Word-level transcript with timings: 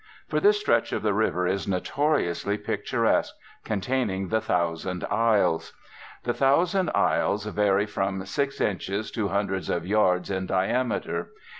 For 0.27 0.39
this 0.39 0.59
stretch 0.59 0.93
of 0.93 1.03
the 1.03 1.13
river 1.13 1.45
is 1.45 1.67
notoriously 1.67 2.57
picturesque, 2.57 3.35
containing 3.63 4.29
the 4.29 4.41
Thousand 4.41 5.05
Isles. 5.11 5.73
The 6.23 6.33
Thousand 6.33 6.89
Isles 6.95 7.45
vary 7.45 7.85
from 7.85 8.25
six 8.25 8.59
inches 8.59 9.11
to 9.11 9.27
hundreds 9.27 9.69
of 9.69 9.85
yards 9.85 10.31
in 10.31 10.47
diameter. 10.47 11.33